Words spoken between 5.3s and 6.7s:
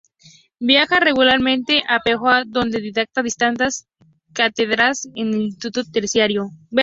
un instituto terciario.